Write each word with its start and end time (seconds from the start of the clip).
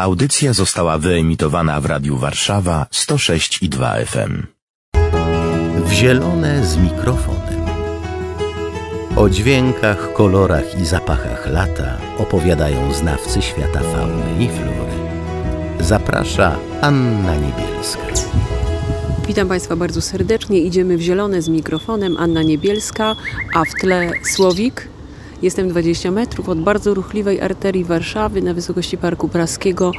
Audycja 0.00 0.52
została 0.52 0.98
wyemitowana 0.98 1.80
w 1.80 1.86
Radiu 1.86 2.16
Warszawa 2.16 2.86
106 2.90 3.62
i 3.62 3.68
2 3.68 3.94
FM. 3.94 4.46
W 5.84 5.92
zielone 5.92 6.66
z 6.66 6.76
mikrofonem. 6.76 7.60
O 9.16 9.30
dźwiękach, 9.30 10.12
kolorach 10.12 10.80
i 10.80 10.86
zapachach 10.86 11.46
lata 11.46 11.98
opowiadają 12.18 12.92
znawcy 12.92 13.42
świata 13.42 13.80
fauny 13.80 14.44
i 14.44 14.48
flory. 14.48 14.92
Zaprasza 15.80 16.56
Anna 16.80 17.36
Niebielska. 17.36 18.06
Witam 19.26 19.48
Państwa 19.48 19.76
bardzo 19.76 20.00
serdecznie. 20.00 20.60
Idziemy 20.60 20.96
w 20.96 21.00
zielone 21.00 21.42
z 21.42 21.48
mikrofonem. 21.48 22.16
Anna 22.16 22.42
Niebielska, 22.42 23.16
a 23.54 23.64
w 23.64 23.74
tle 23.80 24.10
Słowik. 24.22 24.88
Jestem 25.42 25.68
20 25.68 26.10
metrów 26.10 26.48
od 26.48 26.60
bardzo 26.60 26.94
ruchliwej 26.94 27.40
arterii 27.40 27.84
Warszawy 27.84 28.42
na 28.42 28.54
wysokości 28.54 28.98
Parku 28.98 29.28
Praskiego 29.28 29.92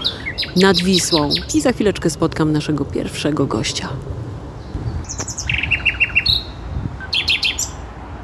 nad 0.55 0.77
Wisłą. 0.77 1.29
I 1.55 1.61
za 1.61 1.71
chwileczkę 1.71 2.09
spotkam 2.09 2.51
naszego 2.51 2.85
pierwszego 2.85 3.45
gościa. 3.45 3.89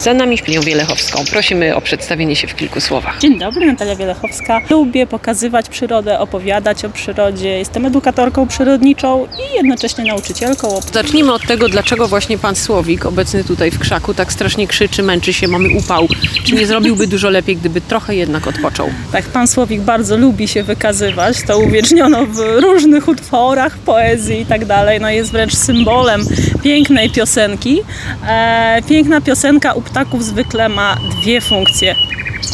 Za 0.07 0.13
nami 0.13 0.37
Panią 0.37 0.61
Wielechowską. 0.61 1.23
Prosimy 1.31 1.75
o 1.75 1.81
przedstawienie 1.81 2.35
się 2.35 2.47
w 2.47 2.55
kilku 2.55 2.81
słowach. 2.81 3.19
Dzień 3.19 3.39
dobry, 3.39 3.65
Natalia 3.65 3.95
Wielechowska. 3.95 4.61
Lubię 4.69 5.07
pokazywać 5.07 5.69
przyrodę, 5.69 6.19
opowiadać 6.19 6.85
o 6.85 6.89
przyrodzie. 6.89 7.49
Jestem 7.49 7.85
edukatorką 7.85 8.47
przyrodniczą 8.47 9.25
i 9.25 9.55
jednocześnie 9.55 10.03
nauczycielką. 10.03 10.79
Zacznijmy 10.93 11.33
od 11.33 11.47
tego, 11.47 11.69
dlaczego 11.69 12.07
właśnie 12.07 12.37
Pan 12.37 12.55
Słowik, 12.55 13.05
obecny 13.05 13.43
tutaj 13.43 13.71
w 13.71 13.79
krzaku, 13.79 14.13
tak 14.13 14.33
strasznie 14.33 14.67
krzyczy, 14.67 15.03
męczy 15.03 15.33
się, 15.33 15.47
mamy 15.47 15.69
upał. 15.69 16.07
Czy 16.43 16.55
nie 16.55 16.67
zrobiłby 16.67 17.07
dużo 17.07 17.29
lepiej, 17.29 17.57
gdyby 17.57 17.81
trochę 17.81 18.15
jednak 18.15 18.47
odpoczął? 18.47 18.89
Tak, 19.11 19.25
pan 19.25 19.47
Słowik 19.47 19.81
bardzo 19.81 20.17
lubi 20.17 20.47
się 20.47 20.63
wykazywać. 20.63 21.37
To 21.47 21.59
uwieczniono 21.59 22.25
w 22.25 22.39
różnych 22.61 23.07
utworach, 23.07 23.77
poezji 23.77 24.41
i 24.41 24.45
tak 24.45 24.65
dalej. 24.65 24.99
No 25.01 25.09
jest 25.09 25.31
wręcz 25.31 25.53
symbolem 25.53 26.21
pięknej 26.63 27.09
piosenki. 27.09 27.81
E, 28.27 28.81
piękna 28.89 29.21
piosenka 29.21 29.73
u 29.73 29.81
ptaków 29.97 30.25
zwykle 30.25 30.69
ma 30.69 30.97
dwie 31.21 31.41
funkcje. 31.41 31.95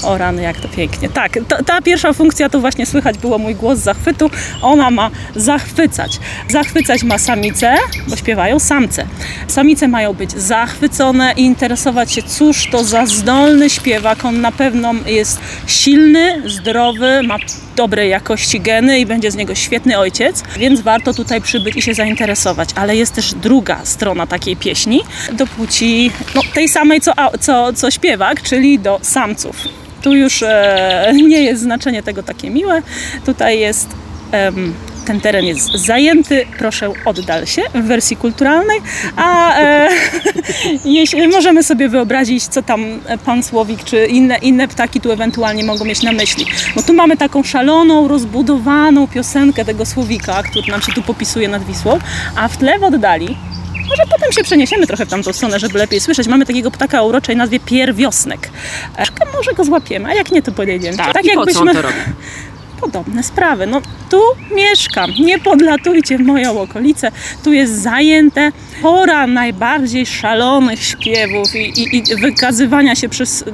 O 0.03 0.17
rany, 0.17 0.41
jak 0.41 0.61
to 0.61 0.67
pięknie. 0.67 1.09
Tak, 1.09 1.31
ta, 1.47 1.63
ta 1.63 1.81
pierwsza 1.81 2.13
funkcja 2.13 2.49
to 2.49 2.59
właśnie 2.59 2.85
słychać 2.85 3.17
było 3.17 3.37
mój 3.37 3.55
głos 3.55 3.79
zachwytu. 3.79 4.29
Ona 4.61 4.91
ma 4.91 5.11
zachwycać. 5.35 6.19
Zachwycać 6.49 7.03
ma 7.03 7.17
samice, 7.17 7.75
bo 8.07 8.15
śpiewają 8.15 8.59
samce. 8.59 9.05
Samice 9.47 9.87
mają 9.87 10.13
być 10.13 10.31
zachwycone 10.31 11.33
i 11.37 11.41
interesować 11.41 12.11
się, 12.11 12.23
cóż 12.23 12.69
to 12.71 12.83
za 12.83 13.05
zdolny 13.05 13.69
śpiewak. 13.69 14.25
On 14.25 14.41
na 14.41 14.51
pewno 14.51 14.93
jest 15.05 15.39
silny, 15.67 16.49
zdrowy, 16.49 17.23
ma 17.23 17.37
dobrej 17.75 18.09
jakości 18.09 18.61
geny 18.61 18.99
i 18.99 19.05
będzie 19.05 19.31
z 19.31 19.35
niego 19.35 19.55
świetny 19.55 19.97
ojciec, 19.97 20.43
więc 20.57 20.81
warto 20.81 21.13
tutaj 21.13 21.41
przybyć 21.41 21.75
i 21.75 21.81
się 21.81 21.93
zainteresować. 21.93 22.69
Ale 22.75 22.95
jest 22.95 23.15
też 23.15 23.33
druga 23.33 23.79
strona 23.83 24.27
takiej 24.27 24.55
pieśni, 24.57 25.01
do 25.33 25.47
płci 25.47 26.11
no, 26.35 26.41
tej 26.53 26.69
samej 26.69 27.01
co, 27.01 27.13
co, 27.39 27.73
co 27.73 27.91
śpiewak, 27.91 28.41
czyli 28.41 28.79
do 28.79 28.99
samców. 29.01 29.55
Tu 30.01 30.15
już 30.15 30.43
e, 30.43 31.13
nie 31.13 31.41
jest 31.41 31.61
znaczenie 31.61 32.03
tego 32.03 32.23
takie 32.23 32.49
miłe. 32.49 32.81
Tutaj 33.25 33.59
jest 33.59 33.89
ten 35.03 35.21
teren 35.21 35.45
jest 35.45 35.71
zajęty, 35.71 36.45
proszę 36.57 36.93
oddal 37.05 37.45
się 37.45 37.61
w 37.75 37.83
wersji 37.83 38.17
kulturalnej, 38.17 38.81
a 39.15 39.59
e, 39.59 39.89
jeśli, 40.85 41.27
możemy 41.27 41.63
sobie 41.63 41.89
wyobrazić, 41.89 42.43
co 42.43 42.61
tam 42.61 42.99
pan 43.25 43.43
Słowik 43.43 43.83
czy 43.83 44.05
inne, 44.05 44.37
inne 44.37 44.67
ptaki 44.67 45.01
tu 45.01 45.11
ewentualnie 45.11 45.63
mogą 45.63 45.85
mieć 45.85 46.03
na 46.03 46.11
myśli. 46.11 46.45
Bo 46.75 46.83
tu 46.83 46.93
mamy 46.93 47.17
taką 47.17 47.43
szaloną, 47.43 48.07
rozbudowaną 48.07 49.07
piosenkę 49.07 49.65
tego 49.65 49.85
Słowika, 49.85 50.43
który 50.43 50.71
nam 50.71 50.81
się 50.81 50.91
tu 50.91 51.01
popisuje 51.01 51.47
nad 51.47 51.65
Wisłą, 51.65 51.99
a 52.35 52.47
w 52.47 52.57
tle 52.57 52.79
w 52.79 52.83
oddali 52.83 53.37
może 53.89 54.03
potem 54.11 54.31
się 54.31 54.43
przeniesiemy 54.43 54.87
trochę 54.87 55.05
w 55.05 55.09
tamtą 55.09 55.33
stronę, 55.33 55.59
żeby 55.59 55.79
lepiej 55.79 55.99
słyszeć. 55.99 56.27
Mamy 56.27 56.45
takiego 56.45 56.71
ptaka 56.71 57.01
o 57.01 57.05
uroczej 57.05 57.35
nazwie 57.35 57.59
pierwiosnek. 57.59 58.49
Może 59.33 59.53
go 59.53 59.63
złapiemy, 59.63 60.09
a 60.09 60.13
jak 60.13 60.31
nie, 60.31 60.41
to 60.41 60.51
podejdziemy. 60.51 60.97
Tak, 60.97 61.13
tak 61.13 61.25
i 61.25 61.27
jakbyśmy... 61.27 61.53
po 61.53 61.59
co 61.59 61.69
on 61.69 61.75
to 61.75 61.81
robi? 61.81 61.95
Podobne 62.83 63.23
sprawy. 63.23 63.67
No 63.67 63.81
tu 64.09 64.21
mieszkam, 64.55 65.11
nie 65.19 65.39
podlatujcie 65.39 66.17
w 66.17 66.21
moją 66.21 66.61
okolicę, 66.61 67.11
tu 67.43 67.53
jest 67.53 67.81
zajęte. 67.81 68.51
Pora 68.81 69.27
najbardziej 69.27 70.05
szalonych 70.05 70.83
śpiewów 70.83 71.55
i, 71.55 71.59
i, 71.59 71.97
i 71.97 72.15
wykazywania 72.15 72.95
się 72.95 73.09
przez 73.09 73.41
y, 73.41 73.45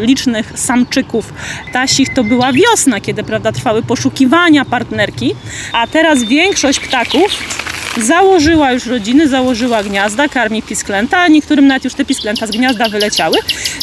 licznych 0.00 0.52
samczyków 0.58 1.32
tasich 1.72 2.14
to 2.14 2.24
była 2.24 2.52
wiosna, 2.52 3.00
kiedy 3.00 3.22
prawda, 3.22 3.52
trwały 3.52 3.82
poszukiwania 3.82 4.64
partnerki, 4.64 5.34
a 5.72 5.86
teraz 5.86 6.24
większość 6.24 6.80
ptaków 6.80 7.38
założyła 7.96 8.72
już 8.72 8.86
rodziny, 8.86 9.28
założyła 9.28 9.82
gniazda, 9.82 10.28
karmi 10.28 10.62
pisklęta, 10.62 11.28
niektórym 11.28 11.66
nawet 11.66 11.84
już 11.84 11.94
te 11.94 12.04
pisklęta 12.04 12.46
z 12.46 12.50
gniazda 12.50 12.88
wyleciały 12.88 13.38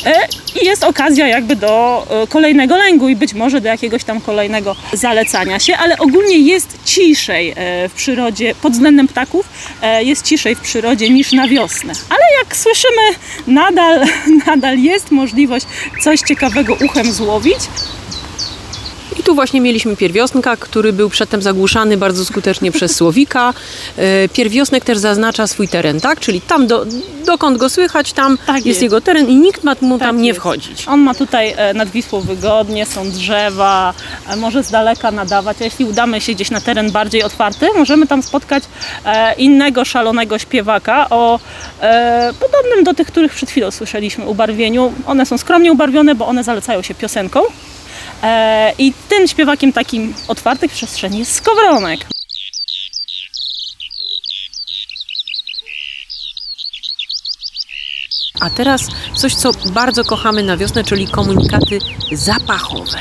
e, 0.06 0.28
i 0.62 0.66
jest 0.66 0.84
okazja 0.84 1.28
jakby 1.28 1.56
do 1.56 2.07
e, 2.23 2.28
kolejnego 2.28 2.78
lęgu 2.78 3.09
i 3.09 3.16
być 3.16 3.34
może 3.34 3.62
do 3.62 3.68
jakiegoś 3.68 4.03
tam 4.03 4.22
kolejnego 4.22 4.75
zalecania 4.94 5.59
się, 5.59 5.78
ale 5.78 5.97
ogólnie 5.97 6.38
jest 6.38 6.78
ciszej 6.85 7.50
e, 7.56 7.90
w 7.90 7.94
przyrodzie 7.94 8.56
pod 8.62 8.73
względem 8.73 9.07
ptaków, 9.07 9.50
jest 10.00 10.25
ciszej 10.25 10.56
w 10.56 10.59
przyrodzie 10.59 11.09
niż 11.09 11.31
na 11.31 11.47
wiosnę. 11.47 11.94
Ale 12.09 12.24
jak 12.39 12.56
słyszymy, 12.56 13.01
nadal, 13.47 14.06
nadal 14.47 14.79
jest 14.79 15.12
możliwość 15.12 15.66
coś 16.03 16.19
ciekawego 16.19 16.78
uchem 16.85 17.12
złowić. 17.13 17.59
Tu 19.27 19.35
właśnie 19.35 19.61
mieliśmy 19.61 19.95
pierwiosnka, 19.95 20.57
który 20.57 20.93
był 20.93 21.09
przedtem 21.09 21.41
zagłuszany 21.41 21.97
bardzo 21.97 22.25
skutecznie 22.25 22.71
przez 22.71 22.95
słowika. 22.95 23.53
E, 23.97 24.29
pierwiosnek 24.29 24.85
też 24.85 24.97
zaznacza 24.97 25.47
swój 25.47 25.67
teren, 25.67 26.01
tak? 26.01 26.19
Czyli 26.19 26.41
tam, 26.41 26.67
do, 26.67 26.85
dokąd 27.25 27.57
go 27.57 27.69
słychać, 27.69 28.13
tam 28.13 28.38
tak 28.38 28.55
jest, 28.55 28.67
jest, 28.67 28.81
jego 28.81 29.01
teren 29.01 29.27
i 29.29 29.35
nikt 29.35 29.63
ma 29.63 29.75
mu 29.81 29.99
tak 29.99 30.07
tam 30.07 30.21
nie 30.21 30.33
wchodzić. 30.33 30.88
On 30.88 30.99
ma 30.99 31.13
tutaj 31.13 31.53
e, 31.57 31.73
nad 31.73 31.89
Wisłą 31.89 32.21
wygodnie, 32.21 32.85
są 32.85 33.11
drzewa, 33.11 33.93
e, 34.29 34.35
może 34.35 34.63
z 34.63 34.71
daleka 34.71 35.11
nadawać, 35.11 35.57
a 35.61 35.63
jeśli 35.63 35.85
udamy 35.85 36.21
się 36.21 36.33
gdzieś 36.33 36.51
na 36.51 36.61
teren 36.61 36.91
bardziej 36.91 37.23
otwarty, 37.23 37.67
możemy 37.75 38.07
tam 38.07 38.23
spotkać 38.23 38.63
innego 39.38 39.85
szalonego 39.85 40.39
śpiewaka 40.39 41.09
o 41.09 41.39
podobnym 42.39 42.83
do 42.83 42.94
tych, 42.94 43.07
których 43.07 43.33
przed 43.33 43.49
chwilą 43.49 43.71
słyszeliśmy 43.71 44.25
ubarwieniu. 44.25 44.94
One 45.05 45.25
są 45.25 45.38
skromnie 45.38 45.71
ubarwione, 45.71 46.15
bo 46.15 46.27
one 46.27 46.44
zalecają 46.44 46.81
się 46.81 46.95
piosenką. 46.95 47.41
E, 48.23 48.73
I 48.78 48.94
tym 49.09 49.28
śpiewakiem 49.28 49.73
takim 49.73 50.13
otwartych 50.28 50.72
przestrzeni 50.72 51.19
jest 51.19 51.35
skowronek. 51.35 52.00
A 58.47 58.49
teraz 58.49 58.87
coś, 59.15 59.35
co 59.35 59.51
bardzo 59.73 60.03
kochamy 60.03 60.43
na 60.43 60.57
wiosnę, 60.57 60.83
czyli 60.83 61.07
komunikaty 61.07 61.79
zapachowe. 62.11 62.99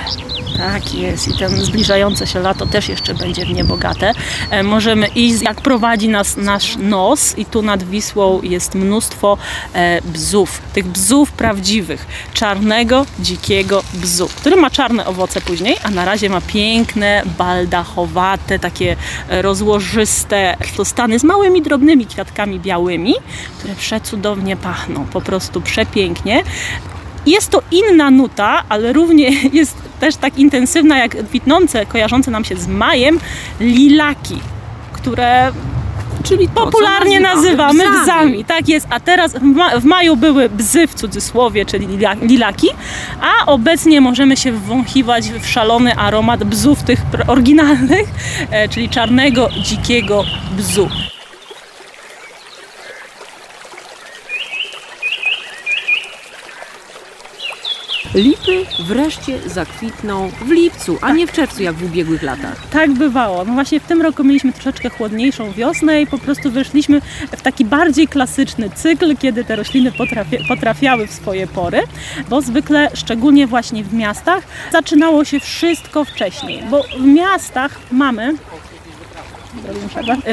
Tak 0.56 0.94
jest 0.94 1.28
i 1.28 1.38
ten 1.38 1.64
zbliżające 1.64 2.26
się 2.26 2.40
lato 2.40 2.66
też 2.66 2.88
jeszcze 2.88 3.14
będzie 3.14 3.46
w 3.46 3.50
nie 3.50 3.64
bogate. 3.64 4.12
E, 4.50 4.62
możemy 4.62 5.06
iść, 5.06 5.42
jak 5.42 5.60
prowadzi 5.60 6.08
nas 6.08 6.36
nasz 6.36 6.76
nos 6.76 7.38
i 7.38 7.44
tu 7.44 7.62
nad 7.62 7.82
Wisłą 7.82 8.42
jest 8.42 8.74
mnóstwo 8.74 9.38
e, 9.74 10.02
bzów. 10.02 10.60
Tych 10.72 10.86
bzów 10.86 11.32
prawdziwych. 11.32 12.06
Czarnego, 12.34 13.06
dzikiego 13.18 13.82
bzu, 13.94 14.28
który 14.36 14.56
ma 14.56 14.70
czarne 14.70 15.06
owoce 15.06 15.40
później, 15.40 15.76
a 15.82 15.90
na 15.90 16.04
razie 16.04 16.30
ma 16.30 16.40
piękne, 16.40 17.22
baldachowate, 17.38 18.58
takie 18.58 18.96
e, 19.28 19.42
rozłożyste 19.42 20.56
chwostany 20.60 21.18
z 21.18 21.24
małymi, 21.24 21.62
drobnymi 21.62 22.06
kwiatkami 22.06 22.60
białymi, 22.60 23.14
które 23.58 23.74
przecudownie 23.74 24.56
pachną. 24.56 25.06
Po 25.12 25.20
prostu 25.20 25.35
przepięknie. 25.60 26.42
Jest 27.26 27.50
to 27.50 27.62
inna 27.70 28.10
nuta, 28.10 28.62
ale 28.68 28.92
równie 28.92 29.30
jest 29.60 29.76
też 30.00 30.16
tak 30.16 30.38
intensywna 30.38 30.98
jak 30.98 31.26
kwitnące, 31.26 31.86
kojarzące 31.86 32.30
nam 32.30 32.44
się 32.44 32.56
z 32.56 32.68
majem, 32.68 33.20
lilaki, 33.60 34.38
które 34.92 35.52
czyli 36.24 36.48
popularnie 36.48 37.20
nazywamy, 37.20 37.84
nazywamy 37.84 38.04
bzami. 38.04 38.44
Tak 38.44 38.68
jest, 38.68 38.86
a 38.90 39.00
teraz 39.00 39.32
w, 39.32 39.42
ma 39.42 39.80
w, 39.80 39.84
maju 39.84 40.16
były 40.16 40.48
bzy 40.48 40.86
w 40.86 40.94
cudzysłowie, 40.94 41.66
czyli 41.66 41.86
lilaki, 42.22 42.68
a 43.20 43.46
obecnie 43.46 44.00
możemy 44.00 44.36
się 44.36 44.52
wwąchiwać 44.52 45.30
w 45.30 45.46
szalony 45.46 45.96
aromat 45.96 46.44
bzów 46.44 46.82
tych 46.82 47.00
oryginalnych, 47.26 48.08
e, 48.50 48.68
czyli 48.68 48.88
czarnego, 48.88 49.48
dzikiego 49.62 50.24
bzu. 50.56 50.88
Lipy 58.16 58.66
wreszcie 58.86 59.38
zakwitną 59.48 60.30
w 60.40 60.50
lipcu, 60.50 60.98
a 61.00 61.12
nie 61.12 61.26
w 61.26 61.32
czerwcu 61.32 61.62
jak 61.62 61.74
w 61.74 61.84
ubiegłych 61.84 62.22
latach. 62.22 62.66
Tak 62.70 62.90
bywało. 62.90 63.44
No 63.44 63.52
właśnie 63.52 63.80
w 63.80 63.84
tym 63.84 64.02
roku 64.02 64.24
mieliśmy 64.24 64.52
troszeczkę 64.52 64.90
chłodniejszą 64.90 65.52
wiosnę 65.52 66.02
i 66.02 66.06
po 66.06 66.18
prostu 66.18 66.50
weszliśmy 66.50 67.00
w 67.36 67.42
taki 67.42 67.64
bardziej 67.64 68.08
klasyczny 68.08 68.70
cykl, 68.70 69.16
kiedy 69.16 69.44
te 69.44 69.56
rośliny 69.56 69.92
potrafi, 69.92 70.36
potrafiały 70.48 71.06
w 71.06 71.12
swoje 71.12 71.46
pory, 71.46 71.82
bo 72.28 72.40
zwykle, 72.42 72.90
szczególnie 72.94 73.46
właśnie 73.46 73.84
w 73.84 73.94
miastach, 73.94 74.44
zaczynało 74.72 75.24
się 75.24 75.40
wszystko 75.40 76.04
wcześniej, 76.04 76.62
bo 76.70 76.82
w 76.82 77.06
miastach 77.06 77.78
mamy. 77.92 78.34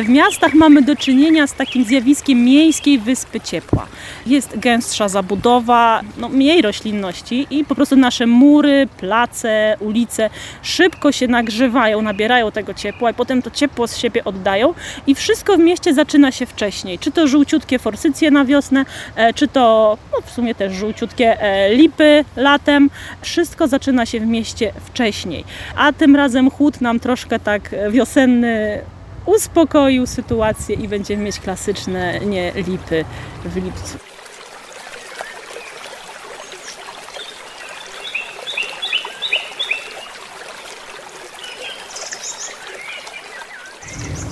W 0.04 0.10
miastach 0.10 0.54
mamy 0.54 0.82
do 0.82 0.96
czynienia 0.96 1.48
z 1.48 1.54
takim 1.54 1.86
zjawiskiem 1.86 2.46
miejskiej 2.46 3.00
wyspy 3.00 3.40
ciepła. 3.40 3.88
Jest 4.26 4.60
gęstsza 4.60 5.10
zabudowa, 5.10 6.02
no, 6.18 6.30
mniej 6.30 6.62
roślinności 6.62 7.48
i 7.50 7.66
po 7.66 7.76
prostu 7.76 7.96
nasze 7.96 8.28
mury, 8.28 8.88
place, 8.98 9.78
ulice 9.80 10.30
szybko 10.62 11.12
się 11.12 11.28
nagrzewają, 11.28 12.02
nabierają 12.02 12.52
tego 12.52 12.74
ciepła 12.74 13.12
i 13.12 13.14
potem 13.14 13.42
to 13.42 13.52
ciepło 13.52 13.88
z 13.88 13.98
siebie 13.98 14.24
oddają 14.24 14.74
i 15.08 15.16
wszystko 15.16 15.58
w 15.58 15.60
mieście 15.60 15.94
zaczyna 15.94 16.32
się 16.32 16.46
wcześniej. 16.46 17.00
Czy 17.00 17.12
to 17.12 17.28
żółciutkie 17.28 17.80
forsycje 17.80 18.32
na 18.32 18.46
wiosnę, 18.46 18.86
e, 19.16 19.34
czy 19.34 19.48
to 19.48 19.98
no, 20.12 20.22
w 20.26 20.32
sumie 20.32 20.56
też 20.56 20.74
żółciutkie 20.74 21.42
e, 21.42 21.76
lipy 21.76 22.26
latem. 22.36 22.90
Wszystko 23.22 23.68
zaczyna 23.68 24.06
się 24.06 24.20
w 24.20 24.26
mieście 24.26 24.74
wcześniej. 24.86 25.44
A 25.76 25.94
tym 25.94 26.16
razem 26.16 26.52
chłód 26.52 26.82
nam 26.82 27.00
troszkę 27.00 27.40
tak 27.40 27.76
wiosenny 27.92 28.82
uspokoił 29.26 30.08
sytuację 30.08 30.76
i 30.76 30.88
będziemy 30.88 31.24
mieć 31.24 31.40
klasyczne 31.40 32.20
nie 32.20 32.52
lipy 32.56 33.06
w 33.46 33.56
lipcu. 33.56 34.13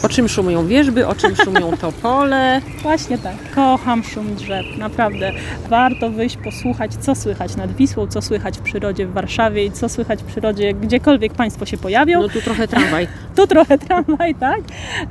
O 0.04 0.10
czym 0.10 0.28
szumią 0.30 0.68
wierzby, 0.68 1.08
o 1.08 1.16
czym 1.16 1.36
szumią 1.36 1.72
topole. 1.82 2.62
Właśnie 2.82 3.18
tak. 3.18 3.34
Kocham 3.56 4.04
szum 4.04 4.36
drzew. 4.36 4.66
Naprawdę 4.78 5.32
warto 5.70 6.10
wyjść, 6.10 6.38
posłuchać, 6.38 6.92
co 6.96 7.16
słychać 7.16 7.56
nad 7.56 7.76
Wisłą, 7.76 8.08
co 8.08 8.22
słychać 8.22 8.58
w 8.58 8.62
przyrodzie 8.62 9.08
w 9.08 9.14
Warszawie 9.14 9.66
i 9.66 9.72
co 9.72 9.90
słychać 9.90 10.24
w 10.24 10.26
przyrodzie 10.26 10.74
gdziekolwiek 10.74 11.34
Państwo 11.34 11.66
się 11.66 11.78
pojawią. 11.78 12.22
No 12.22 12.30
tu 12.30 12.42
trochę 12.42 12.68
tramwaj. 12.68 13.08
Tu 13.36 13.48
trochę 13.48 13.78
tramwaj, 13.78 14.36
tak? 14.36 14.60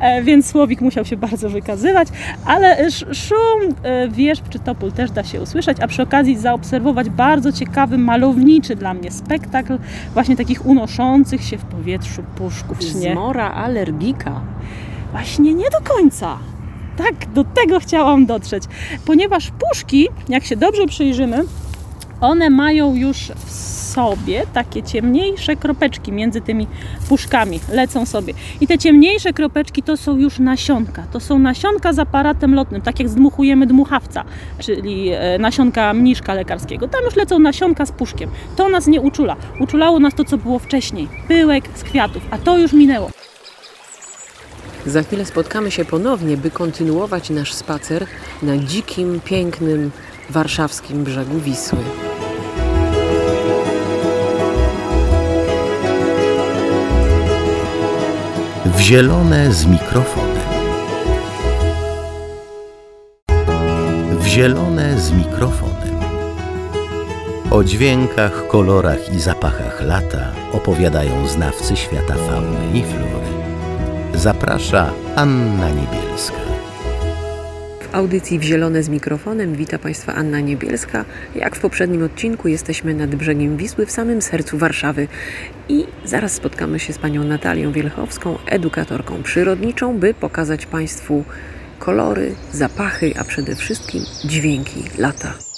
E, 0.00 0.22
więc 0.22 0.46
Słowik 0.46 0.81
musiał 0.81 1.04
się 1.04 1.16
bardzo 1.16 1.50
wykazywać, 1.50 2.08
ale 2.44 2.78
sz- 2.78 3.16
szum 3.19 3.75
e, 3.82 4.08
wierzb 4.08 4.48
czy 4.48 4.58
topól 4.58 4.92
też 4.92 5.10
da 5.10 5.25
się 5.25 5.40
usłyszeć, 5.40 5.81
a 5.81 5.87
przy 5.87 6.02
okazji 6.02 6.37
zaobserwować 6.38 7.10
bardzo 7.10 7.52
ciekawy, 7.52 7.98
malowniczy 7.98 8.76
dla 8.76 8.94
mnie 8.94 9.10
spektakl 9.10 9.78
właśnie 10.14 10.37
takich 10.37 10.66
unoszących 10.66 11.44
się 11.44 11.58
w 11.58 11.64
powietrzu 11.64 12.22
puszków. 12.37 12.82
Zmora 12.82 13.50
alergika. 13.50 14.40
Właśnie 15.11 15.55
nie 15.55 15.71
do 15.71 15.95
końca. 15.95 16.39
Tak, 16.97 17.33
do 17.33 17.45
tego 17.45 17.81
chciałam 17.81 18.27
dotrzeć. 18.27 18.65
Ponieważ 19.07 19.51
puszki, 19.51 20.09
jak 20.29 20.45
się 20.45 20.57
dobrze 20.57 20.87
przyjrzymy, 20.87 21.45
one 22.21 22.51
mają 22.51 22.95
już 22.95 23.33
w 23.47 23.51
sobie 23.91 24.47
takie 24.55 24.83
ciemniejsze 24.83 25.57
kropeczki 25.57 26.12
między 26.12 26.41
tymi 26.41 26.67
puszkami, 27.09 27.61
lecą 27.73 28.07
sobie. 28.07 28.35
I 28.61 28.67
te 28.67 28.79
ciemniejsze 28.79 29.33
kropeczki 29.33 29.83
to 29.83 29.97
są 29.97 30.17
już 30.17 30.39
nasionka. 30.39 31.03
To 31.12 31.21
są 31.21 31.39
nasionka 31.39 31.93
z 31.93 31.99
aparatem 31.99 32.55
lotnym, 32.55 32.83
tak 32.83 32.99
jak 32.99 33.09
zdmuchujemy 33.09 33.67
dmuchawca, 33.67 34.25
czyli 34.59 35.09
e, 35.09 35.39
nasionka 35.39 35.95
mniszka 35.95 36.35
lekarskiego. 36.35 36.89
Tam 36.89 37.05
już 37.05 37.17
lecą 37.17 37.39
nasionka 37.39 37.87
z 37.87 37.93
puszkiem. 37.93 38.31
To 38.57 38.69
nas 38.69 38.87
nie 38.87 39.01
uczula. 39.01 39.37
Uczulało 39.61 39.99
nas 39.99 40.15
to, 40.15 40.25
co 40.25 40.39
było 40.39 40.59
wcześniej. 40.59 41.09
Pyłek 41.29 41.65
z 41.75 41.83
kwiatów, 41.83 42.23
a 42.31 42.39
to 42.39 42.59
już 42.59 42.73
minęło. 42.73 43.11
Za 44.90 45.02
chwilę 45.02 45.25
spotkamy 45.25 45.70
się 45.70 45.84
ponownie, 45.84 46.37
by 46.37 46.50
kontynuować 46.50 47.31
nasz 47.31 47.54
spacer 47.54 48.06
na 48.42 48.56
dzikim, 48.56 49.20
pięknym 49.25 49.90
warszawskim 50.31 51.04
brzegu 51.04 51.38
Wisły. 51.38 51.78
W 58.64 58.81
zielone 58.81 59.52
z 59.52 59.66
mikrofonem. 59.66 60.50
W 64.20 64.26
zielone 64.26 65.00
z 65.00 65.12
mikrofonem. 65.12 66.00
O 67.50 67.64
dźwiękach, 67.64 68.46
kolorach 68.48 69.14
i 69.14 69.20
zapachach 69.20 69.82
lata 69.82 70.32
opowiadają 70.52 71.26
znawcy 71.26 71.76
świata 71.76 72.14
fauny 72.14 72.78
i 72.78 72.82
flory. 72.82 73.39
Zaprasza 74.20 74.93
Anna 75.17 75.70
Niebielska. 75.70 76.40
W 77.81 77.94
audycji 77.94 78.38
w 78.38 78.43
Zielone 78.43 78.82
z 78.82 78.88
mikrofonem 78.88 79.55
wita 79.55 79.78
Państwa 79.78 80.14
Anna 80.14 80.40
Niebielska. 80.40 81.05
Jak 81.34 81.56
w 81.56 81.61
poprzednim 81.61 82.02
odcinku 82.02 82.49
jesteśmy 82.49 82.94
nad 82.94 83.14
brzegiem 83.14 83.56
Wisły 83.56 83.87
w 83.87 83.90
samym 83.90 84.22
sercu 84.22 84.58
Warszawy 84.58 85.08
i 85.69 85.87
zaraz 86.05 86.32
spotkamy 86.32 86.78
się 86.78 86.93
z 86.93 86.99
panią 86.99 87.25
Natalią 87.25 87.72
Wielchowską, 87.72 88.38
edukatorką 88.46 89.22
przyrodniczą, 89.22 89.99
by 89.99 90.14
pokazać 90.14 90.66
Państwu 90.66 91.25
kolory, 91.78 92.34
zapachy, 92.52 93.12
a 93.19 93.25
przede 93.25 93.55
wszystkim 93.55 94.05
dźwięki 94.25 94.84
lata. 94.99 95.50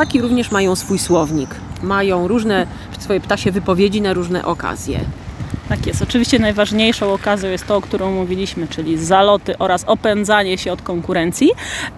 Ptaki 0.00 0.20
również 0.20 0.50
mają 0.50 0.76
swój 0.76 0.98
słownik. 0.98 1.50
Mają 1.82 2.28
różne 2.28 2.66
swoje 2.98 3.20
ptasie 3.20 3.52
wypowiedzi 3.52 4.02
na 4.02 4.12
różne 4.12 4.44
okazje. 4.44 5.00
Tak 5.70 5.86
jest. 5.86 6.02
Oczywiście 6.02 6.38
najważniejszą 6.38 7.12
okazją 7.12 7.50
jest 7.50 7.66
to, 7.66 7.76
o 7.76 7.80
którą 7.80 8.12
mówiliśmy, 8.12 8.68
czyli 8.68 8.98
zaloty 8.98 9.58
oraz 9.58 9.84
opędzanie 9.86 10.58
się 10.58 10.72
od 10.72 10.82
konkurencji, 10.82 11.50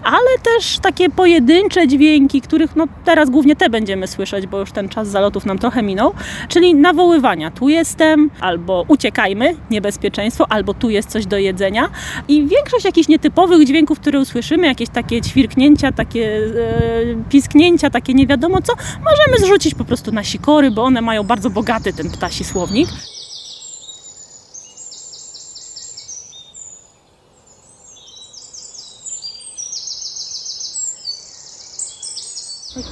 ale 0.03 0.39
też 0.43 0.79
takie 0.79 1.09
pojedyncze 1.09 1.87
dźwięki, 1.87 2.41
których 2.41 2.75
no 2.75 2.85
teraz 3.05 3.29
głównie 3.29 3.55
te 3.55 3.69
będziemy 3.69 4.07
słyszeć, 4.07 4.47
bo 4.47 4.59
już 4.59 4.71
ten 4.71 4.89
czas 4.89 5.07
zalotów 5.07 5.45
nam 5.45 5.59
trochę 5.59 5.83
minął, 5.83 6.13
czyli 6.47 6.75
nawoływania. 6.75 7.51
Tu 7.51 7.69
jestem, 7.69 8.29
albo 8.39 8.85
uciekajmy, 8.87 9.55
niebezpieczeństwo, 9.69 10.45
albo 10.49 10.73
tu 10.73 10.89
jest 10.89 11.09
coś 11.09 11.25
do 11.25 11.37
jedzenia. 11.37 11.89
I 12.27 12.47
większość 12.47 12.85
jakichś 12.85 13.07
nietypowych 13.07 13.67
dźwięków, 13.67 13.99
które 13.99 14.19
usłyszymy, 14.19 14.67
jakieś 14.67 14.89
takie 14.89 15.21
ćwirknięcia, 15.21 15.91
takie 15.91 16.37
e, 16.37 17.29
pisknięcia, 17.29 17.89
takie 17.89 18.13
nie 18.13 18.27
wiadomo 18.27 18.61
co, 18.61 18.73
możemy 19.05 19.45
zrzucić 19.45 19.75
po 19.75 19.85
prostu 19.85 20.11
na 20.11 20.23
sikory, 20.23 20.71
bo 20.71 20.83
one 20.83 21.01
mają 21.01 21.23
bardzo 21.23 21.49
bogaty 21.49 21.93
ten 21.93 22.09
ptasi 22.09 22.43
słownik. 22.43 22.89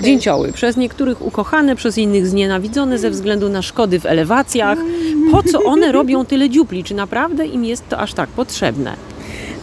Dzięcioły, 0.04 0.52
przez 0.52 0.78
niektórych 0.78 1.22
ukochane, 1.22 1.76
przez 1.76 1.98
innych 1.98 2.28
znienawidzone 2.28 3.00
ze 3.00 3.10
względu 3.10 3.50
na 3.50 3.62
szkody 3.62 4.00
w 4.00 4.06
elewacjach. 4.06 4.78
Po 5.32 5.44
co 5.44 5.64
one 5.64 5.92
robią 5.98 6.26
tyle 6.26 6.50
dziupli? 6.50 6.84
Czy 6.84 6.96
naprawdę 6.96 7.46
im 7.46 7.66
jest 7.66 7.90
to 7.90 7.98
aż 7.98 8.14
tak 8.14 8.30
potrzebne? 8.30 8.96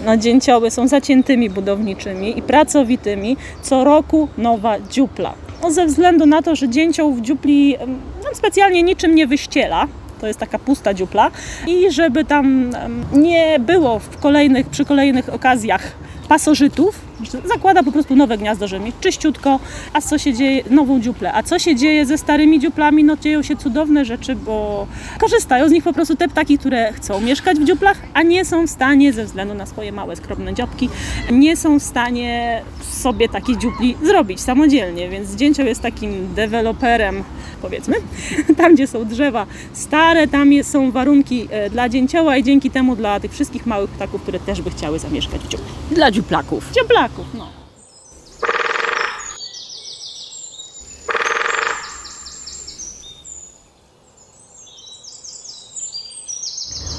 No, 0.06 0.16
dzięcioły 0.16 0.70
są 0.70 0.88
zaciętymi 0.88 1.50
budowniczymi 1.50 2.38
i 2.38 2.42
pracowitymi. 2.42 3.36
Co 3.62 3.84
roku 3.84 4.28
nowa 4.38 4.80
dziupla. 4.80 5.34
No, 5.62 5.70
ze 5.70 5.86
względu 5.86 6.26
na 6.26 6.42
to, 6.42 6.56
że 6.56 6.68
dzięcioł 6.68 7.14
w 7.14 7.20
dziupli 7.20 7.76
no, 8.24 8.30
specjalnie 8.34 8.82
niczym 8.82 9.14
nie 9.14 9.26
wyściela. 9.26 9.86
To 10.20 10.26
jest 10.26 10.38
taka 10.38 10.58
pusta 10.58 10.94
dziupla. 10.94 11.30
I 11.66 11.90
żeby 11.90 12.24
tam 12.24 12.70
nie 13.12 13.60
było 13.60 13.98
w 13.98 14.16
kolejnych, 14.16 14.66
przy 14.66 14.84
kolejnych 14.84 15.34
okazjach 15.34 15.92
pasożytów, 16.28 17.07
zakłada 17.44 17.82
po 17.82 17.92
prostu 17.92 18.16
nowe 18.16 18.38
gniazdo, 18.38 18.68
żeby 18.68 18.84
mieć 18.84 18.94
czyściutko. 19.00 19.60
A 19.92 20.00
co 20.00 20.18
się 20.18 20.34
dzieje? 20.34 20.64
Nową 20.70 21.00
dziuplę. 21.00 21.32
A 21.32 21.42
co 21.42 21.58
się 21.58 21.76
dzieje 21.76 22.06
ze 22.06 22.18
starymi 22.18 22.60
dziuplami? 22.60 23.04
No 23.04 23.16
dzieją 23.16 23.42
się 23.42 23.56
cudowne 23.56 24.04
rzeczy, 24.04 24.36
bo 24.36 24.86
korzystają 25.20 25.68
z 25.68 25.72
nich 25.72 25.84
po 25.84 25.92
prostu 25.92 26.16
te 26.16 26.28
ptaki, 26.28 26.58
które 26.58 26.92
chcą 26.92 27.20
mieszkać 27.20 27.58
w 27.58 27.64
dziuplach, 27.64 27.96
a 28.14 28.22
nie 28.22 28.44
są 28.44 28.66
w 28.66 28.70
stanie 28.70 29.12
ze 29.12 29.24
względu 29.24 29.54
na 29.54 29.66
swoje 29.66 29.92
małe, 29.92 30.16
skromne 30.16 30.54
dziobki, 30.54 30.88
nie 31.30 31.56
są 31.56 31.78
w 31.78 31.82
stanie 31.82 32.62
sobie 32.82 33.28
takich 33.28 33.58
dziupli 33.58 33.96
zrobić 34.02 34.40
samodzielnie, 34.40 35.08
więc 35.08 35.34
dzięcioł 35.34 35.66
jest 35.66 35.80
takim 35.80 36.34
deweloperem, 36.34 37.24
powiedzmy. 37.62 37.94
Tam, 38.58 38.74
gdzie 38.74 38.86
są 38.86 39.04
drzewa 39.04 39.46
stare, 39.72 40.28
tam 40.28 40.50
są 40.62 40.90
warunki 40.90 41.48
e, 41.50 41.70
dla 41.70 41.88
dzięcioła 41.88 42.36
i 42.36 42.42
dzięki 42.42 42.70
temu 42.70 42.96
dla 42.96 43.20
tych 43.20 43.32
wszystkich 43.32 43.66
małych 43.66 43.90
ptaków, 43.90 44.22
które 44.22 44.40
też 44.40 44.62
by 44.62 44.70
chciały 44.70 44.98
zamieszkać 44.98 45.40
w 45.40 45.48
dziupli. 45.48 45.66
Dla 45.90 46.10
dziuplaków. 46.10 46.70
Dziuplaków, 46.74 47.07
no. 47.34 47.48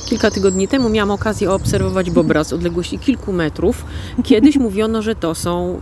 Kilka 0.09 0.31
tygodni 0.31 0.67
temu 0.67 0.89
miałam 0.89 1.11
okazję 1.11 1.51
obserwować 1.51 2.11
bobra 2.11 2.43
z 2.43 2.53
odległości 2.53 2.99
kilku 2.99 3.33
metrów. 3.33 3.85
Kiedyś 4.23 4.57
mówiono, 4.57 5.01
że 5.01 5.15
to 5.15 5.35
są 5.35 5.79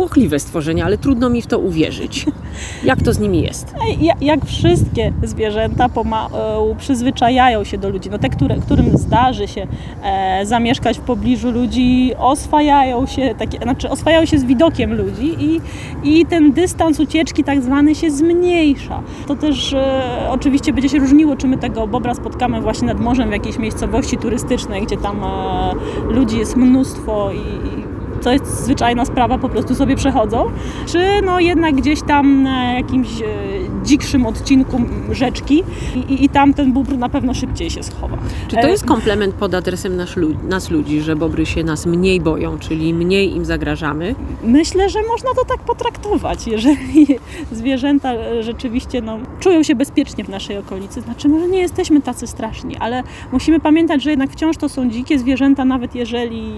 płochliwe 0.00 0.38
stworzenia, 0.38 0.84
ale 0.84 0.98
trudno 0.98 1.30
mi 1.30 1.42
w 1.42 1.46
to 1.46 1.58
uwierzyć. 1.58 2.26
Jak 2.84 3.02
to 3.02 3.12
z 3.12 3.18
nimi 3.18 3.42
jest? 3.42 3.74
Ja- 4.00 4.14
Jak 4.20 4.44
wszystkie 4.44 5.12
zwierzęta 5.22 5.88
pomału 5.88 6.74
przyzwyczajają 6.78 7.64
się 7.64 7.78
do 7.78 7.88
ludzi. 7.88 8.10
No 8.10 8.18
te, 8.18 8.28
które, 8.28 8.56
którym 8.56 8.98
zdarzy 8.98 9.48
się 9.48 9.66
e, 10.02 10.46
zamieszkać 10.46 10.98
w 10.98 11.00
pobliżu 11.00 11.50
ludzi, 11.50 12.12
oswajają 12.18 13.06
się, 13.06 13.34
takie, 13.38 13.58
znaczy 13.58 13.90
oswajają 13.90 14.24
się 14.26 14.38
z 14.38 14.44
widokiem 14.44 14.94
ludzi 14.94 15.36
i, 15.38 15.60
i 16.04 16.26
ten 16.26 16.52
dystans 16.52 17.00
ucieczki 17.00 17.44
tak 17.44 17.62
zwany 17.62 17.94
się 17.94 18.10
zmniejsza. 18.10 19.02
To 19.26 19.36
też 19.36 19.72
e, 19.72 20.28
oczywiście 20.30 20.72
będzie 20.72 20.88
się 20.88 20.98
różniło, 20.98 21.36
czy 21.36 21.46
my 21.48 21.58
tego 21.58 21.86
bobra 21.86 22.14
spotkamy 22.14 22.60
właśnie 22.60 22.86
nad 22.88 23.00
morzem 23.00 23.28
w 23.28 23.32
jakiejś 23.32 23.58
miejscowości 23.58 24.18
turystycznej, 24.18 24.82
gdzie 24.82 24.96
tam 24.96 25.24
e, 25.24 26.12
ludzi 26.12 26.38
jest 26.38 26.56
mnóstwo 26.56 27.30
i, 27.32 27.36
i 27.36 27.89
to 28.22 28.32
jest 28.32 28.64
zwyczajna 28.64 29.04
sprawa, 29.04 29.38
po 29.38 29.48
prostu 29.48 29.74
sobie 29.74 29.96
przechodzą, 29.96 30.50
czy 30.86 30.98
no 31.24 31.40
jednak 31.40 31.74
gdzieś 31.74 32.02
tam 32.02 32.42
na 32.42 32.72
jakimś 32.72 33.22
e, 33.22 33.26
dzikszym 33.84 34.26
odcinku 34.26 34.80
rzeczki 35.12 35.64
i, 36.08 36.24
i, 36.24 36.28
tam 36.28 36.54
ten 36.54 36.72
bóbr 36.72 36.96
na 36.96 37.08
pewno 37.08 37.34
szybciej 37.34 37.70
się 37.70 37.82
schowa. 37.82 38.18
Czy 38.48 38.56
to 38.56 38.62
E, 38.62 38.70
jest 38.70 38.84
komplement 38.84 39.34
pod 39.34 39.54
adresem 39.54 39.96
nas, 39.96 40.16
nas 40.48 40.70
ludzi, 40.70 41.00
że 41.00 41.16
bobry 41.16 41.46
się 41.46 41.64
nas 41.64 41.86
mniej 41.86 42.20
boją, 42.20 42.58
czyli 42.58 42.94
mniej 42.94 43.36
im 43.36 43.44
zagrażamy? 43.44 44.14
Myślę, 44.44 44.88
że 44.88 45.02
można 45.02 45.30
to 45.34 45.44
tak 45.44 45.58
potraktować, 45.58 46.46
jeżeli 46.46 47.06
zwierzęta 47.52 48.12
e, 48.12 48.42
rzeczywiście 48.42 49.02
no, 49.02 49.18
czują 49.40 49.62
się 49.62 49.74
bezpiecznie 49.74 50.24
w 50.24 50.28
naszej 50.28 50.58
okolicy. 50.58 51.00
Znaczy, 51.00 51.28
może 51.28 51.48
nie 51.48 51.58
jesteśmy 51.58 52.00
tacy 52.00 52.26
straszni, 52.26 52.76
ale 52.76 53.02
musimy 53.32 53.60
pamiętać, 53.60 54.02
że 54.02 54.10
jednak 54.10 54.30
wciąż 54.30 54.56
to 54.56 54.68
są 54.68 54.90
dzikie 54.90 55.18
zwierzęta, 55.18 55.64
nawet 55.64 55.94
jeżeli 55.94 56.52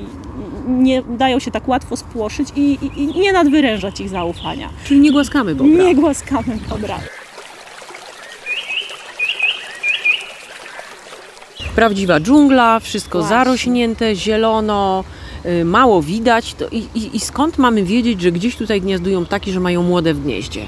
nie 0.69 1.02
dają 1.02 1.38
się 1.38 1.50
tak 1.50 1.69
łatwo 1.69 1.97
spłoszyć 1.97 2.49
i, 2.57 2.61
i, 2.61 3.00
i 3.02 3.07
nie 3.21 3.33
nadwyrężać 3.33 4.00
ich 4.00 4.09
zaufania. 4.09 4.69
Czyli 4.85 5.00
nie 5.00 5.12
głaskamy 5.12 5.54
bobra. 5.54 5.85
Nie 5.85 5.95
głaskamy 5.95 6.59
bobra. 6.69 6.99
Prawdziwa 11.75 12.21
dżungla, 12.21 12.81
wszystko 12.81 13.19
Właśnie. 13.19 13.37
zarośnięte, 13.37 14.16
zielono, 14.16 15.04
y, 15.47 15.64
mało 15.64 16.02
widać. 16.02 16.57
I, 16.73 16.85
i, 16.95 17.16
I 17.16 17.21
skąd 17.21 17.59
mamy 17.59 17.83
wiedzieć, 17.83 18.21
że 18.21 18.33
gdzieś 18.33 18.57
tutaj 18.57 18.81
gniazdują 18.81 19.25
ptaki, 19.25 19.52
że 19.52 19.61
mają 19.61 19.83
młode 19.83 20.14
w 20.14 20.23
gnieździe? 20.23 20.66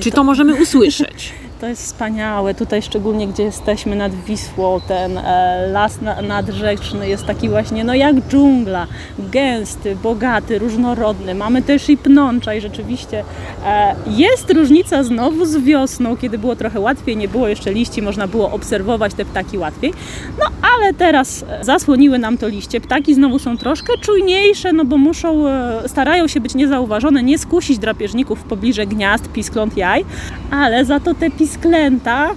Czy 0.00 0.10
to 0.10 0.24
możemy 0.24 0.54
usłyszeć? 0.62 1.32
To 1.60 1.66
jest 1.66 1.82
wspaniałe. 1.82 2.54
Tutaj 2.54 2.82
szczególnie, 2.82 3.28
gdzie 3.28 3.42
jesteśmy 3.42 3.96
nad 3.96 4.14
Wisłą, 4.14 4.80
ten 4.88 5.18
e, 5.18 5.68
las 5.72 6.00
na, 6.00 6.22
nadrzeczny 6.22 7.08
jest 7.08 7.26
taki 7.26 7.48
właśnie, 7.48 7.84
no 7.84 7.94
jak 7.94 8.16
dżungla. 8.28 8.86
Gęsty, 9.18 9.96
bogaty, 9.96 10.58
różnorodny. 10.58 11.34
Mamy 11.34 11.62
też 11.62 11.88
i 11.88 11.96
pnącza 11.96 12.54
i 12.54 12.60
rzeczywiście 12.60 13.24
e, 13.66 13.94
jest 14.06 14.50
różnica 14.50 15.02
znowu 15.02 15.44
z 15.44 15.56
wiosną, 15.56 16.16
kiedy 16.16 16.38
było 16.38 16.56
trochę 16.56 16.80
łatwiej, 16.80 17.16
nie 17.16 17.28
było 17.28 17.48
jeszcze 17.48 17.72
liści, 17.72 18.02
można 18.02 18.28
było 18.28 18.50
obserwować 18.50 19.14
te 19.14 19.24
ptaki 19.24 19.58
łatwiej. 19.58 19.92
No 20.38 20.46
ale 20.76 20.94
teraz 20.94 21.44
e, 21.48 21.64
zasłoniły 21.64 22.18
nam 22.18 22.38
to 22.38 22.48
liście. 22.48 22.80
Ptaki 22.80 23.14
znowu 23.14 23.38
są 23.38 23.58
troszkę 23.58 23.98
czujniejsze, 23.98 24.72
no 24.72 24.84
bo 24.84 24.98
muszą, 24.98 25.44
starają 25.86 26.28
się 26.28 26.40
być 26.40 26.54
niezauważone, 26.54 27.22
nie 27.22 27.38
skusić 27.38 27.78
drapieżników 27.78 28.40
w 28.40 28.44
pobliże 28.44 28.86
gniazd, 28.86 29.32
piskląt 29.32 29.76
jaj, 29.76 30.04
ale 30.50 30.84
za 30.84 31.00
to 31.00 31.14
te 31.14 31.30
pisklęta 31.44 32.30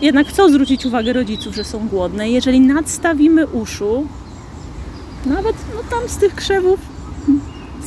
jednak 0.00 0.26
chcą 0.26 0.48
zwrócić 0.48 0.86
uwagę 0.86 1.12
rodziców, 1.12 1.54
że 1.54 1.64
są 1.64 1.88
głodne. 1.88 2.28
Jeżeli 2.28 2.60
nadstawimy 2.60 3.46
uszu, 3.46 4.06
nawet 5.26 5.56
no, 5.74 5.80
tam 5.90 6.08
z 6.08 6.16
tych 6.16 6.34
krzewów 6.34 6.80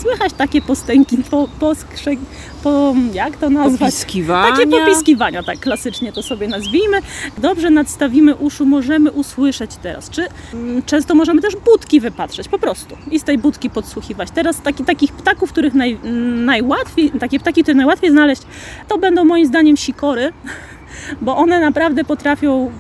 słychać 0.02 0.34
takie 0.34 0.62
postęki, 0.62 1.18
po, 1.18 1.48
poskrzek, 1.60 2.20
po, 2.64 2.96
jak 3.14 3.38
to 3.38 3.50
nazwać? 3.50 3.80
Popiskiwania. 3.80 4.56
Takie 4.56 4.68
popiskiwania, 4.68 5.44
tak 5.44 5.60
klasycznie 5.60 6.14
to 6.14 6.24
sobie 6.24 6.48
nazwijmy. 6.48 6.98
Dobrze 7.38 7.70
nadstawimy 7.70 8.36
uszu, 8.36 8.66
możemy 8.66 9.12
usłyszeć 9.12 9.72
teraz. 9.84 10.10
Czy 10.10 10.28
mm, 10.54 10.84
często 10.84 11.16
możemy 11.16 11.42
też 11.42 11.56
budki 11.56 12.00
wypatrzeć, 12.00 12.48
po 12.48 12.60
prostu. 12.60 12.98
I 13.12 13.20
z 13.20 13.24
tej 13.24 13.38
budki 13.38 13.70
podsłuchiwać. 13.70 14.32
Teraz 14.32 14.62
taki, 14.62 14.84
takich 14.84 15.12
ptaków, 15.12 15.52
których 15.52 15.74
naj, 15.74 15.98
mm, 16.04 16.46
najłatwiej, 16.46 17.12
takie 17.12 17.40
ptaki, 17.40 17.64
które 17.64 17.76
najłatwiej 17.76 18.12
znaleźć, 18.12 18.42
to 18.88 18.98
będą 18.98 19.26
moim 19.26 19.46
zdaniem 19.46 19.78
sikory, 19.78 20.34
bo 21.22 21.38
one 21.38 21.60
naprawdę 21.60 22.04
potrafią 22.04 22.72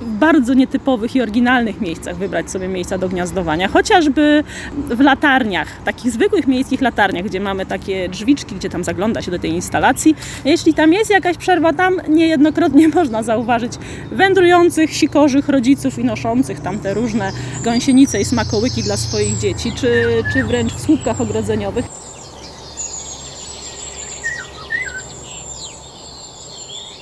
w 0.00 0.04
bardzo 0.04 0.54
nietypowych 0.54 1.16
i 1.16 1.22
oryginalnych 1.22 1.80
miejscach 1.80 2.16
wybrać 2.16 2.50
sobie 2.50 2.68
miejsca 2.68 2.98
do 2.98 3.08
gniazdowania. 3.08 3.68
Chociażby 3.68 4.44
w 4.72 5.00
latarniach, 5.00 5.68
takich 5.84 6.12
zwykłych 6.12 6.46
miejskich 6.46 6.80
latarniach, 6.80 7.24
gdzie 7.24 7.40
mamy 7.40 7.66
takie 7.66 8.08
drzwiczki, 8.08 8.54
gdzie 8.54 8.68
tam 8.68 8.84
zagląda 8.84 9.22
się 9.22 9.30
do 9.30 9.38
tej 9.38 9.50
instalacji. 9.50 10.16
Jeśli 10.44 10.74
tam 10.74 10.92
jest 10.92 11.10
jakaś 11.10 11.36
przerwa, 11.36 11.72
tam 11.72 12.00
niejednokrotnie 12.08 12.88
można 12.98 13.22
zauważyć 13.22 13.72
wędrujących, 14.12 14.94
sikorzych 14.94 15.48
rodziców 15.48 15.98
i 15.98 16.04
noszących 16.04 16.60
tam 16.60 16.78
te 16.78 16.94
różne 16.94 17.32
gąsienice 17.64 18.20
i 18.20 18.24
smakołyki 18.24 18.82
dla 18.82 18.96
swoich 18.96 19.38
dzieci, 19.38 19.72
czy, 19.72 20.04
czy 20.32 20.44
wręcz 20.44 20.72
w 20.72 20.80
słupkach 20.80 21.20
ogrodzeniowych. 21.20 22.07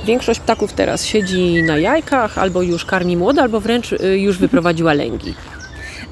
Większość 0.07 0.41
ptaków 0.41 0.73
teraz 0.73 1.05
siedzi 1.05 1.63
na 1.63 1.79
jajkach, 1.79 2.39
albo 2.39 2.63
już 2.63 2.85
karmi 2.85 3.17
młode, 3.17 3.43
albo 3.43 3.61
wręcz 3.61 3.93
y, 3.93 4.19
już 4.19 4.39
wyprowadziła 4.39 4.93
lęgi. 4.93 5.35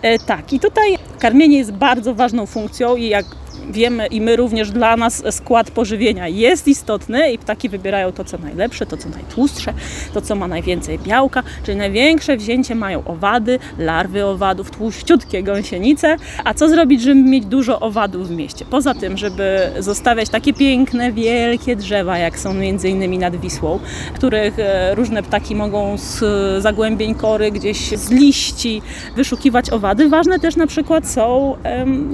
E, 0.02 0.18
tak, 0.18 0.52
i 0.52 0.60
tutaj 0.60 0.98
karmienie 1.18 1.58
jest 1.58 1.72
bardzo 1.72 2.14
ważną 2.14 2.46
funkcją 2.46 2.96
i 2.96 3.08
jak 3.08 3.26
wiemy 3.71 4.06
i 4.06 4.21
my 4.21 4.37
również 4.37 4.71
dla 4.71 4.97
nas 4.97 5.23
skład 5.30 5.71
pożywienia 5.71 6.28
jest 6.28 6.68
istotny 6.68 7.33
i 7.33 7.38
ptaki 7.38 7.68
wybierają 7.68 8.12
to, 8.12 8.25
co 8.25 8.38
najlepsze, 8.38 8.87
to, 8.87 8.97
co 8.97 9.09
najtłustsze, 9.09 9.75
to, 10.14 10.21
co 10.21 10.35
ma 10.35 10.49
najwięcej 10.49 10.99
białka, 10.99 11.42
czyli 11.62 11.78
największe 11.78 12.37
wzięcie 12.37 12.75
mają 12.75 13.04
owady, 13.04 13.59
larwy 13.78 14.25
owadów, 14.25 14.71
tłuściutkie 14.71 15.42
gąsienice. 15.42 16.16
A 16.44 16.54
co 16.54 16.68
zrobić, 16.68 17.02
żeby 17.02 17.21
mieć 17.21 17.47
dużo 17.47 17.80
owadów 17.80 18.28
w 18.28 18.30
mieście? 18.30 18.64
Poza 18.71 18.94
tym, 18.94 19.16
żeby 19.16 19.71
zostawiać 19.78 20.28
takie 20.28 20.52
piękne, 20.52 21.12
wielkie 21.12 21.76
drzewa, 21.76 22.18
jak 22.18 22.38
są 22.38 22.54
między 22.54 22.88
innymi 22.88 23.18
nad 23.18 23.37
Wisłą, 23.37 23.78
których 24.14 24.59
e, 24.59 24.94
różne 24.94 25.23
ptaki 25.23 25.54
mogą 25.54 25.99
z 25.99 26.23
zagłębień 26.62 27.14
kory, 27.14 27.50
gdzieś 27.50 27.99
z 27.99 28.11
liści 28.11 28.83
wyszukiwać 29.16 29.71
owady. 29.71 30.09
Ważne 30.09 30.38
też 30.38 30.56
na 30.56 30.66
przykład 30.66 31.09
są 31.09 31.56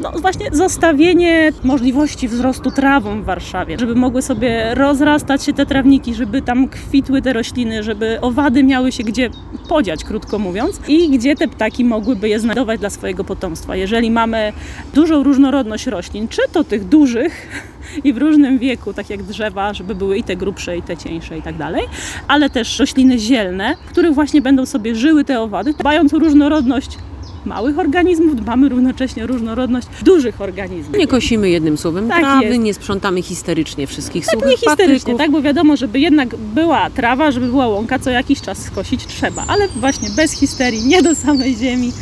no 0.02 0.12
właśnie 0.12 0.46
zostawienie 0.52 1.39
możliwości 1.64 2.28
wzrostu 2.28 2.70
trawą 2.70 3.22
w 3.22 3.24
Warszawie, 3.24 3.78
żeby 3.78 3.94
mogły 3.94 4.22
sobie 4.22 4.74
rozrastać 4.74 5.44
się 5.44 5.52
te 5.52 5.66
trawniki, 5.66 6.14
żeby 6.14 6.42
tam 6.42 6.68
kwitły 6.68 7.22
te 7.22 7.32
rośliny, 7.32 7.82
żeby 7.82 8.20
owady 8.20 8.64
miały 8.64 8.92
się 8.92 9.02
gdzie 9.02 9.30
podziać, 9.68 10.04
krótko 10.04 10.38
mówiąc, 10.38 10.80
i 10.88 11.10
gdzie 11.18 11.36
te 11.36 11.48
ptaki 11.48 11.84
mogłyby 11.84 12.28
je 12.28 12.40
znajdować 12.40 12.80
dla 12.80 12.90
swojego 12.90 13.24
potomstwa. 13.24 13.76
Jeżeli 13.76 14.10
mamy 14.10 14.52
dużą 14.94 15.22
różnorodność 15.22 15.86
roślin, 15.86 16.28
czy 16.28 16.42
to 16.52 16.64
tych 16.64 16.84
dużych, 16.84 17.48
i 18.04 18.12
w 18.12 18.18
różnym 18.18 18.58
wieku, 18.58 18.92
tak 18.92 19.10
jak 19.10 19.22
drzewa, 19.22 19.74
żeby 19.74 19.94
były 19.94 20.18
i 20.18 20.22
te 20.22 20.36
grubsze, 20.36 20.76
i 20.76 20.82
te 20.82 20.96
cieńsze 20.96 21.38
i 21.38 21.42
tak 21.42 21.56
dalej, 21.56 21.82
ale 22.28 22.50
też 22.50 22.78
rośliny 22.78 23.18
zielne, 23.18 23.76
w 23.86 23.90
których 23.90 24.14
właśnie 24.14 24.42
będą 24.42 24.66
sobie 24.66 24.94
żyły 24.94 25.24
te 25.24 25.40
owady, 25.40 25.74
dbając 25.78 26.14
o 26.14 26.18
różnorodność 26.18 26.98
małych 27.46 27.78
organizmów, 27.78 28.36
dbamy 28.36 28.68
równocześnie 28.68 29.24
o 29.24 29.26
różnorodność 29.26 29.86
dużych 30.02 30.40
organizmów. 30.40 30.96
Nie 30.98 31.06
kosimy 31.06 31.50
jednym 31.50 31.78
słowem 31.78 32.08
Tak 32.08 32.20
trawy, 32.20 32.44
jest. 32.44 32.60
nie 32.60 32.74
sprzątamy 32.74 33.22
histerycznie 33.22 33.86
wszystkich 33.86 34.26
Tak 34.26 34.34
suchych 34.34 34.50
nie 34.50 34.56
histerycznie, 34.56 34.96
patyków. 34.98 35.18
tak? 35.18 35.30
Bo 35.30 35.42
wiadomo, 35.42 35.76
żeby 35.76 36.00
jednak 36.00 36.36
była 36.36 36.90
trawa, 36.90 37.30
żeby 37.30 37.46
była 37.46 37.68
łąka, 37.68 37.98
co 37.98 38.10
jakiś 38.10 38.40
czas 38.40 38.58
skosić 38.58 39.06
trzeba, 39.06 39.44
ale 39.48 39.68
właśnie 39.68 40.08
bez 40.16 40.32
histerii, 40.32 40.86
nie 40.86 41.02
do 41.02 41.14
samej 41.14 41.56
ziemi. 41.56 41.92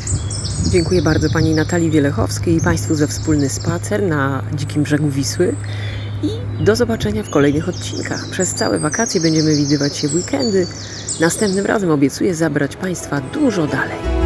Dziękuję 0.72 1.02
bardzo 1.02 1.30
Pani 1.30 1.54
Natalii 1.54 1.90
Wielechowskiej 1.90 2.56
i 2.56 2.60
Państwu 2.60 2.94
za 2.94 3.06
wspólny 3.06 3.48
spacer 3.48 4.02
na 4.02 4.42
dzikim 4.54 4.82
brzegu 4.82 5.08
Wisły. 5.08 5.54
I 6.22 6.64
do 6.64 6.76
zobaczenia 6.76 7.22
w 7.22 7.30
kolejnych 7.30 7.68
odcinkach. 7.68 8.28
Przez 8.30 8.54
całe 8.54 8.78
wakacje 8.78 9.20
będziemy 9.20 9.56
widywać 9.56 9.96
się 9.96 10.08
w 10.08 10.14
weekendy. 10.14 10.66
Następnym 11.20 11.66
razem 11.66 11.90
obiecuję 11.90 12.34
zabrać 12.34 12.76
Państwa 12.76 13.20
dużo 13.20 13.66
dalej. 13.66 14.17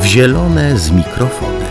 W 0.00 0.04
zielone 0.04 0.78
z 0.78 0.90
mikrofonem. 0.90 1.66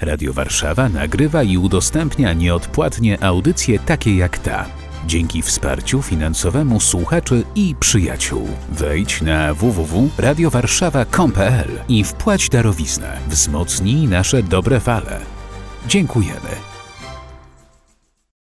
Radio 0.00 0.32
Warszawa 0.32 0.88
nagrywa 0.88 1.42
i 1.42 1.58
udostępnia 1.58 2.32
nieodpłatnie 2.32 3.22
audycje 3.22 3.78
takie 3.78 4.16
jak 4.16 4.38
ta. 4.38 4.66
Dzięki 5.06 5.42
wsparciu 5.42 6.02
finansowemu 6.02 6.80
słuchaczy 6.80 7.44
i 7.54 7.74
przyjaciół. 7.80 8.48
Wejdź 8.70 9.22
na 9.22 9.54
www.radiowarszawa.com.pl 9.54 11.70
i 11.88 12.04
wpłać 12.04 12.48
darowiznę. 12.48 13.16
Wzmocnij 13.28 14.08
nasze 14.08 14.42
dobre 14.42 14.80
fale. 14.80 15.20
Dziękujemy. 15.88 16.73